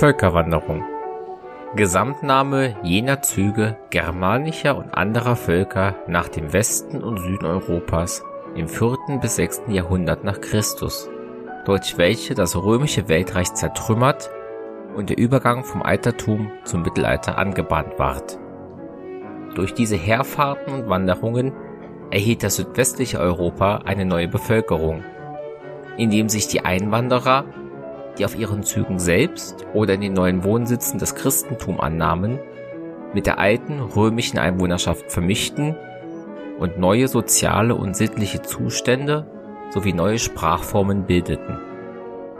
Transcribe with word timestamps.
Völkerwanderung 0.00 0.82
Gesamtname 1.76 2.74
jener 2.82 3.20
Züge 3.20 3.76
germanischer 3.90 4.78
und 4.78 4.94
anderer 4.94 5.36
Völker 5.36 5.94
nach 6.06 6.28
dem 6.28 6.54
Westen 6.54 7.04
und 7.04 7.18
Süden 7.18 7.44
Europas 7.44 8.24
im 8.54 8.66
4. 8.66 9.18
bis 9.20 9.36
6. 9.36 9.64
Jahrhundert 9.68 10.24
nach 10.24 10.40
Christus, 10.40 11.10
durch 11.66 11.98
welche 11.98 12.34
das 12.34 12.56
römische 12.56 13.10
Weltreich 13.10 13.52
zertrümmert 13.52 14.30
und 14.96 15.10
der 15.10 15.18
Übergang 15.18 15.64
vom 15.64 15.82
Altertum 15.82 16.50
zum 16.64 16.80
Mittelalter 16.80 17.36
angebahnt 17.36 17.98
ward. 17.98 18.38
Durch 19.54 19.74
diese 19.74 19.96
Heerfahrten 19.96 20.72
und 20.72 20.88
Wanderungen 20.88 21.52
erhielt 22.10 22.42
das 22.42 22.56
südwestliche 22.56 23.18
Europa 23.18 23.82
eine 23.84 24.06
neue 24.06 24.28
Bevölkerung, 24.28 25.04
indem 25.98 26.30
sich 26.30 26.48
die 26.48 26.64
Einwanderer, 26.64 27.44
die 28.18 28.24
auf 28.24 28.38
ihren 28.38 28.62
Zügen 28.62 28.98
selbst 28.98 29.66
oder 29.74 29.94
in 29.94 30.00
den 30.00 30.12
neuen 30.12 30.44
Wohnsitzen 30.44 30.98
das 30.98 31.14
Christentum 31.14 31.80
annahmen, 31.80 32.38
mit 33.14 33.26
der 33.26 33.38
alten 33.38 33.80
römischen 33.80 34.38
Einwohnerschaft 34.38 35.10
vermischten 35.10 35.76
und 36.58 36.78
neue 36.78 37.08
soziale 37.08 37.74
und 37.74 37.96
sittliche 37.96 38.42
Zustände 38.42 39.26
sowie 39.70 39.92
neue 39.92 40.18
Sprachformen 40.18 41.04
bildeten. 41.04 41.58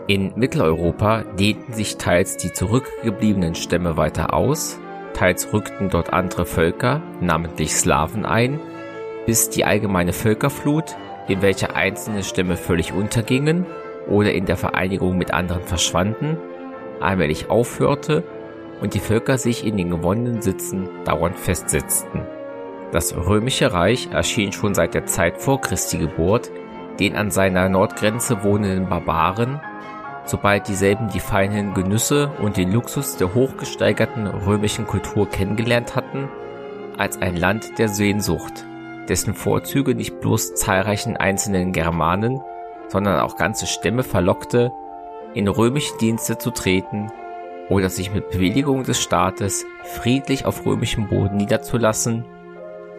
In 0.06 0.32
Mitteleuropa 0.36 1.22
dehnten 1.38 1.72
sich 1.72 1.96
teils 1.96 2.36
die 2.36 2.52
zurückgebliebenen 2.52 3.54
Stämme 3.54 3.96
weiter 3.96 4.34
aus, 4.34 4.78
teils 5.14 5.52
rückten 5.52 5.88
dort 5.88 6.12
andere 6.12 6.46
Völker, 6.46 7.00
namentlich 7.20 7.74
Slawen 7.74 8.24
ein, 8.24 8.60
bis 9.26 9.50
die 9.50 9.64
allgemeine 9.64 10.12
Völkerflut, 10.12 10.96
in 11.28 11.42
welcher 11.42 11.76
einzelne 11.76 12.24
Stämme 12.24 12.56
völlig 12.56 12.92
untergingen 12.92 13.66
oder 14.10 14.32
in 14.32 14.44
der 14.44 14.56
Vereinigung 14.56 15.16
mit 15.16 15.32
anderen 15.32 15.62
verschwanden, 15.62 16.36
allmählich 17.00 17.48
aufhörte 17.48 18.24
und 18.80 18.94
die 18.94 19.00
Völker 19.00 19.38
sich 19.38 19.64
in 19.66 19.76
den 19.76 19.90
gewonnenen 19.90 20.42
Sitzen 20.42 20.88
dauernd 21.04 21.38
festsetzten. 21.38 22.22
Das 22.92 23.16
römische 23.16 23.72
Reich 23.72 24.08
erschien 24.12 24.52
schon 24.52 24.74
seit 24.74 24.94
der 24.94 25.06
Zeit 25.06 25.38
vor 25.38 25.60
Christi 25.60 25.98
Geburt 25.98 26.50
den 27.00 27.16
an 27.16 27.30
seiner 27.30 27.68
Nordgrenze 27.68 28.44
wohnenden 28.44 28.88
Barbaren, 28.88 29.60
sobald 30.26 30.68
dieselben 30.68 31.08
die 31.08 31.20
feinen 31.20 31.74
Genüsse 31.74 32.30
und 32.40 32.56
den 32.56 32.72
Luxus 32.72 33.16
der 33.16 33.34
hochgesteigerten 33.34 34.26
römischen 34.26 34.86
Kultur 34.86 35.28
kennengelernt 35.28 35.96
hatten, 35.96 36.28
als 36.98 37.20
ein 37.20 37.36
Land 37.36 37.78
der 37.78 37.88
Sehnsucht, 37.88 38.66
dessen 39.08 39.34
Vorzüge 39.34 39.94
nicht 39.94 40.20
bloß 40.20 40.54
zahlreichen 40.54 41.16
einzelnen 41.16 41.72
Germanen, 41.72 42.40
sondern 42.90 43.20
auch 43.20 43.36
ganze 43.36 43.66
Stämme 43.66 44.02
verlockte, 44.02 44.72
in 45.34 45.48
römische 45.48 45.96
Dienste 45.98 46.38
zu 46.38 46.50
treten 46.50 47.10
oder 47.68 47.88
sich 47.88 48.12
mit 48.12 48.30
Bewilligung 48.30 48.82
des 48.82 49.00
Staates 49.00 49.64
friedlich 49.84 50.44
auf 50.44 50.66
römischem 50.66 51.08
Boden 51.08 51.36
niederzulassen, 51.36 52.24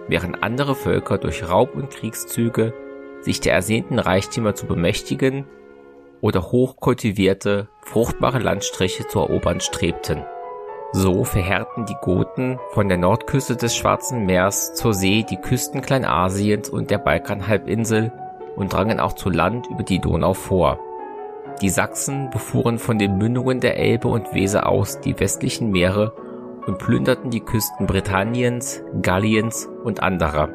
während 0.07 0.41
andere 0.43 0.75
Völker 0.75 1.17
durch 1.17 1.47
Raub 1.49 1.75
und 1.75 1.91
Kriegszüge 1.91 2.73
sich 3.21 3.41
der 3.41 3.53
ersehnten 3.53 3.99
Reichtümer 3.99 4.55
zu 4.55 4.65
bemächtigen 4.65 5.45
oder 6.21 6.51
hochkultivierte, 6.51 7.67
fruchtbare 7.81 8.39
Landstriche 8.39 9.07
zu 9.07 9.19
erobern 9.19 9.59
strebten. 9.59 10.23
So 10.93 11.23
verheerten 11.23 11.85
die 11.85 11.95
Goten 12.01 12.59
von 12.71 12.89
der 12.89 12.97
Nordküste 12.97 13.55
des 13.55 13.75
Schwarzen 13.75 14.25
Meers 14.25 14.73
zur 14.73 14.93
See 14.93 15.25
die 15.29 15.37
Küsten 15.37 15.81
Kleinasiens 15.81 16.69
und 16.69 16.91
der 16.91 16.97
Balkanhalbinsel 16.97 18.11
und 18.55 18.73
drangen 18.73 18.99
auch 18.99 19.13
zu 19.13 19.29
Land 19.29 19.67
über 19.67 19.83
die 19.83 19.99
Donau 19.99 20.33
vor. 20.33 20.79
Die 21.61 21.69
Sachsen 21.69 22.29
befuhren 22.29 22.79
von 22.79 22.97
den 22.97 23.17
Mündungen 23.17 23.59
der 23.59 23.77
Elbe 23.77 24.07
und 24.07 24.33
Weser 24.33 24.67
aus 24.67 24.99
die 24.99 25.19
westlichen 25.19 25.71
Meere 25.71 26.13
und 26.65 26.77
plünderten 26.77 27.29
die 27.29 27.41
Küsten 27.41 27.87
Britanniens, 27.87 28.83
Galliens 29.01 29.69
und 29.83 30.01
anderer. 30.01 30.49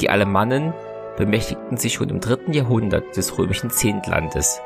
Die 0.00 0.10
Alemannen 0.10 0.74
bemächtigten 1.16 1.78
sich 1.78 1.94
schon 1.94 2.10
im 2.10 2.20
dritten 2.20 2.52
Jahrhundert 2.52 3.16
des 3.16 3.38
römischen 3.38 3.70
Zehntlandes. 3.70 4.60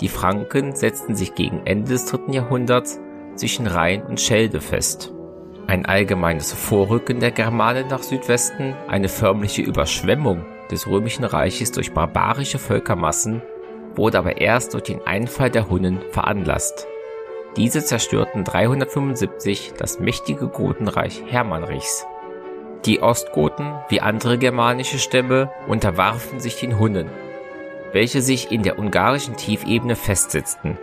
Die 0.00 0.08
Franken 0.08 0.74
setzten 0.74 1.14
sich 1.14 1.34
gegen 1.34 1.62
Ende 1.64 1.92
des 1.92 2.06
dritten 2.06 2.32
Jahrhunderts 2.32 3.00
zwischen 3.36 3.66
Rhein 3.66 4.04
und 4.04 4.20
Schelde 4.20 4.60
fest. 4.60 5.12
Ein 5.68 5.86
allgemeines 5.86 6.52
Vorrücken 6.52 7.20
der 7.20 7.30
Germanen 7.30 7.88
nach 7.88 8.02
Südwesten, 8.02 8.74
eine 8.88 9.08
förmliche 9.08 9.62
Überschwemmung 9.62 10.44
des 10.70 10.86
römischen 10.86 11.24
Reiches 11.24 11.72
durch 11.72 11.92
barbarische 11.92 12.58
Völkermassen, 12.58 13.42
wurde 13.94 14.18
aber 14.18 14.40
erst 14.40 14.74
durch 14.74 14.84
den 14.84 15.02
Einfall 15.02 15.50
der 15.50 15.68
Hunnen 15.68 16.00
veranlasst. 16.10 16.86
Diese 17.56 17.84
zerstörten 17.84 18.44
375 18.44 19.72
das 19.76 19.98
mächtige 19.98 20.48
Gotenreich 20.48 21.22
Hermannrichs. 21.26 22.06
Die 22.84 23.02
Ostgoten, 23.02 23.72
wie 23.88 24.00
andere 24.00 24.38
germanische 24.38 24.98
Stämme, 24.98 25.50
unterwarfen 25.66 26.38
sich 26.38 26.60
den 26.60 26.78
Hunnen, 26.78 27.08
welche 27.92 28.22
sich 28.22 28.52
in 28.52 28.62
der 28.62 28.78
ungarischen 28.78 29.36
Tiefebene 29.36 29.96
festsetzten. 29.96 30.78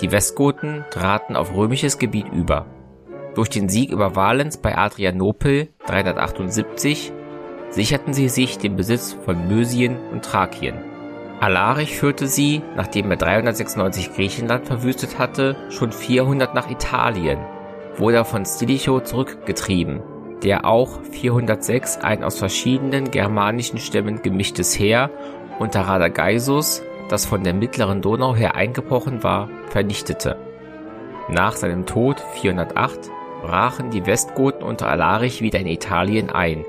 Die 0.00 0.10
Westgoten 0.10 0.84
traten 0.90 1.36
auf 1.36 1.54
römisches 1.54 1.98
Gebiet 1.98 2.28
über. 2.32 2.66
Durch 3.34 3.50
den 3.50 3.68
Sieg 3.68 3.90
über 3.90 4.16
Valens 4.16 4.56
bei 4.56 4.76
Adrianopel 4.76 5.68
378 5.86 7.12
sicherten 7.74 8.14
sie 8.14 8.28
sich 8.28 8.58
den 8.58 8.76
Besitz 8.76 9.16
von 9.24 9.48
Mösien 9.48 9.96
und 10.12 10.24
Thrakien. 10.24 10.76
Alarich 11.40 11.96
führte 11.98 12.26
sie, 12.26 12.62
nachdem 12.76 13.10
er 13.10 13.16
396 13.16 14.14
Griechenland 14.14 14.66
verwüstet 14.66 15.18
hatte, 15.18 15.56
schon 15.70 15.92
400 15.92 16.54
nach 16.54 16.70
Italien, 16.70 17.38
wurde 17.96 18.18
er 18.18 18.24
von 18.24 18.46
Stilicho 18.46 19.00
zurückgetrieben 19.00 20.02
der 20.44 20.66
auch 20.66 21.00
406 21.10 21.98
ein 21.98 22.22
aus 22.22 22.38
verschiedenen 22.38 23.10
germanischen 23.10 23.78
Stämmen 23.78 24.22
gemischtes 24.22 24.78
Heer 24.78 25.10
unter 25.58 25.80
Radagaisus, 25.82 26.82
das 27.08 27.24
von 27.26 27.42
der 27.42 27.54
mittleren 27.54 28.02
Donau 28.02 28.34
her 28.34 28.54
eingebrochen 28.54 29.22
war, 29.22 29.48
vernichtete. 29.70 30.36
Nach 31.28 31.54
seinem 31.54 31.86
Tod 31.86 32.20
408 32.34 33.10
brachen 33.42 33.90
die 33.90 34.06
Westgoten 34.06 34.62
unter 34.62 34.88
Alarich 34.88 35.40
wieder 35.40 35.58
in 35.58 35.66
Italien 35.66 36.30
ein, 36.30 36.64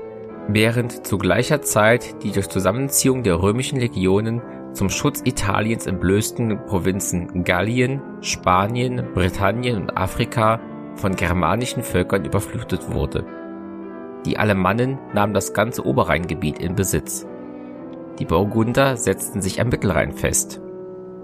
während 0.48 1.06
zu 1.06 1.18
gleicher 1.18 1.62
Zeit 1.62 2.22
die 2.22 2.32
durch 2.32 2.48
Zusammenziehung 2.48 3.22
der 3.22 3.42
römischen 3.42 3.78
Legionen 3.78 4.42
zum 4.72 4.90
Schutz 4.90 5.22
Italiens 5.24 5.86
entblößten 5.86 6.66
Provinzen 6.66 7.44
Gallien, 7.44 8.00
Spanien, 8.20 9.02
Britannien 9.14 9.82
und 9.82 9.96
Afrika 9.96 10.60
von 10.96 11.16
germanischen 11.16 11.82
Völkern 11.82 12.24
überflutet 12.24 12.92
wurde 12.92 13.24
die 14.26 14.38
Alemannen 14.38 14.98
nahmen 15.14 15.34
das 15.34 15.54
ganze 15.54 15.86
Oberrheingebiet 15.86 16.58
in 16.58 16.74
Besitz. 16.74 17.24
Die 18.18 18.24
Burgunder 18.24 18.96
setzten 18.96 19.40
sich 19.40 19.60
am 19.60 19.68
Mittelrhein 19.68 20.12
fest. 20.12 20.60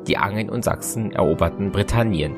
Die 0.06 0.18
Angeln 0.18 0.48
und 0.48 0.62
Sachsen 0.62 1.10
eroberten 1.10 1.72
Britannien. 1.72 2.36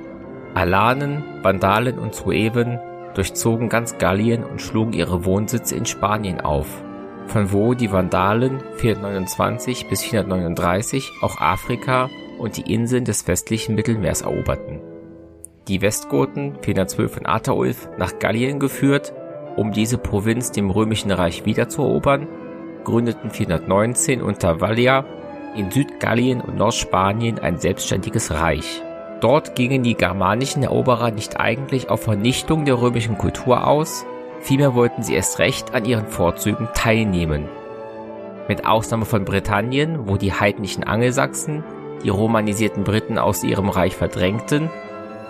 Alanen, 0.55 1.23
Vandalen 1.43 1.99
und 1.99 2.15
Sueben 2.15 2.79
durchzogen 3.15 3.69
ganz 3.69 3.99
Gallien 3.99 4.45
und 4.45 4.61
schlugen 4.61 4.93
ihre 4.93 5.25
Wohnsitze 5.25 5.77
in 5.77 5.87
Spanien 5.87 6.41
auf, 6.41 6.67
von 7.27 7.53
wo 7.53 7.75
die 7.75 7.93
Vandalen 7.93 8.63
429 8.77 9.89
bis 9.89 10.03
439 10.03 11.13
auch 11.23 11.41
Afrika 11.41 12.11
und 12.39 12.57
die 12.57 12.73
Inseln 12.73 13.05
des 13.05 13.27
westlichen 13.27 13.75
Mittelmeers 13.75 14.23
eroberten. 14.23 14.81
Die 15.69 15.81
Westgoten 15.81 16.57
412 16.61 17.15
von 17.15 17.27
Ataulf 17.27 17.89
nach 17.97 18.19
Gallien 18.19 18.59
geführt 18.59 19.15
um 19.57 19.73
diese 19.73 19.99
Provinz 19.99 20.51
dem 20.51 20.71
Römischen 20.71 21.11
Reich 21.11 21.45
wiederzuerobern, 21.45 22.27
gründeten 22.83 23.31
419 23.31 24.21
unter 24.21 24.61
Vallia 24.61 25.05
in 25.57 25.71
Südgallien 25.71 26.41
und 26.41 26.57
Nordspanien 26.57 27.39
ein 27.39 27.59
selbstständiges 27.59 28.33
Reich. 28.33 28.83
Dort 29.21 29.55
gingen 29.55 29.83
die 29.83 29.95
germanischen 29.95 30.63
Eroberer 30.63 31.11
nicht 31.11 31.41
eigentlich 31.41 31.89
auf 31.89 32.03
Vernichtung 32.03 32.65
der 32.65 32.81
römischen 32.81 33.17
Kultur 33.17 33.67
aus, 33.67 34.05
vielmehr 34.41 34.75
wollten 34.75 35.03
sie 35.03 35.15
erst 35.15 35.39
recht 35.39 35.75
an 35.75 35.85
ihren 35.85 36.07
Vorzügen 36.07 36.69
teilnehmen. 36.75 37.49
Mit 38.49 38.67
Ausnahme 38.67 39.07
von 39.07 39.25
Britannien, 39.25 40.07
wo 40.07 40.17
die 40.17 40.33
heidnischen 40.33 40.85
Angelsachsen 40.85 41.65
die 42.03 42.11
romanisierten 42.11 42.85
Briten 42.85 43.19
aus 43.19 43.43
ihrem 43.43 43.71
Reich 43.71 43.97
verdrängten 43.97 44.69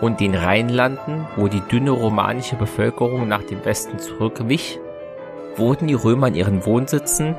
und 0.01 0.19
den 0.19 0.35
Rheinlanden, 0.35 1.27
wo 1.37 1.47
die 1.47 1.61
dünne 1.61 1.93
romanische 1.93 2.57
Bevölkerung 2.57 3.29
nach 3.29 3.45
dem 3.45 3.65
Westen 3.65 3.99
zurückwich, 4.01 4.81
wurden 5.57 5.87
die 5.87 5.95
Römer 5.95 6.29
in 6.29 6.35
ihren 6.35 6.67
Wohnsitzen 6.67 7.37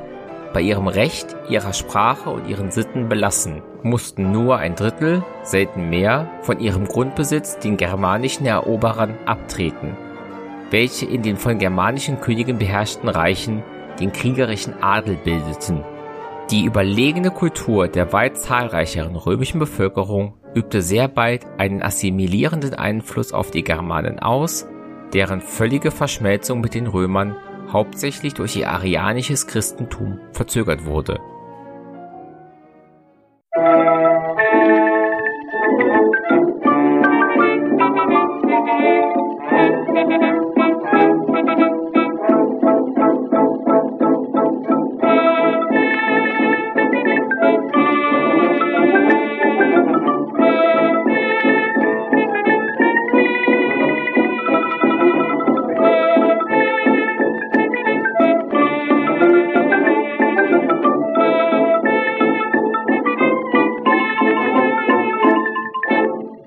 bei 0.56 0.62
ihrem 0.62 0.88
Recht, 0.88 1.36
ihrer 1.50 1.74
Sprache 1.74 2.30
und 2.30 2.48
ihren 2.48 2.70
Sitten 2.70 3.10
belassen, 3.10 3.60
mussten 3.82 4.32
nur 4.32 4.56
ein 4.56 4.74
Drittel, 4.74 5.22
selten 5.42 5.90
mehr, 5.90 6.30
von 6.40 6.60
ihrem 6.60 6.86
Grundbesitz 6.86 7.58
den 7.58 7.76
germanischen 7.76 8.46
Eroberern 8.46 9.18
abtreten, 9.26 9.94
welche 10.70 11.04
in 11.04 11.20
den 11.20 11.36
von 11.36 11.58
germanischen 11.58 12.22
Königen 12.22 12.56
beherrschten 12.56 13.10
Reichen 13.10 13.62
den 14.00 14.12
kriegerischen 14.12 14.82
Adel 14.82 15.16
bildeten. 15.16 15.84
Die 16.50 16.64
überlegene 16.64 17.32
Kultur 17.32 17.86
der 17.86 18.14
weit 18.14 18.38
zahlreicheren 18.38 19.14
römischen 19.14 19.58
Bevölkerung 19.58 20.38
übte 20.54 20.80
sehr 20.80 21.06
bald 21.06 21.44
einen 21.58 21.82
assimilierenden 21.82 22.72
Einfluss 22.72 23.34
auf 23.34 23.50
die 23.50 23.62
Germanen 23.62 24.20
aus, 24.20 24.66
deren 25.12 25.42
völlige 25.42 25.90
Verschmelzung 25.90 26.62
mit 26.62 26.72
den 26.72 26.86
Römern 26.86 27.36
hauptsächlich 27.76 28.32
durch 28.32 28.56
ihr 28.56 28.70
arianisches 28.70 29.46
Christentum 29.46 30.18
verzögert 30.32 30.86
wurde. 30.86 31.20